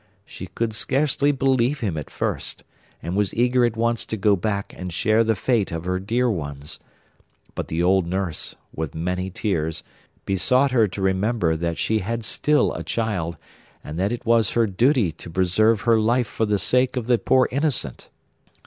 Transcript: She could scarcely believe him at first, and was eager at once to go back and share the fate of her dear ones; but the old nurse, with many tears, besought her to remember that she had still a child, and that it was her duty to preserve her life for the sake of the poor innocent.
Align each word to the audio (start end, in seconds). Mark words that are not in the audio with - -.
She 0.25 0.47
could 0.47 0.73
scarcely 0.73 1.31
believe 1.31 1.81
him 1.81 1.95
at 1.95 2.09
first, 2.09 2.63
and 3.03 3.15
was 3.15 3.35
eager 3.35 3.63
at 3.65 3.77
once 3.77 4.03
to 4.07 4.17
go 4.17 4.35
back 4.35 4.73
and 4.75 4.91
share 4.91 5.23
the 5.23 5.35
fate 5.35 5.71
of 5.71 5.85
her 5.85 5.99
dear 5.99 6.27
ones; 6.27 6.79
but 7.53 7.67
the 7.67 7.83
old 7.83 8.07
nurse, 8.07 8.55
with 8.73 8.95
many 8.95 9.29
tears, 9.29 9.83
besought 10.25 10.71
her 10.71 10.87
to 10.87 11.03
remember 11.03 11.55
that 11.55 11.77
she 11.77 11.99
had 11.99 12.25
still 12.25 12.73
a 12.73 12.83
child, 12.83 13.37
and 13.83 13.99
that 13.99 14.11
it 14.11 14.25
was 14.25 14.53
her 14.53 14.65
duty 14.65 15.11
to 15.11 15.29
preserve 15.29 15.81
her 15.81 15.99
life 15.99 16.25
for 16.25 16.47
the 16.47 16.57
sake 16.57 16.97
of 16.97 17.05
the 17.05 17.19
poor 17.19 17.47
innocent. 17.51 18.09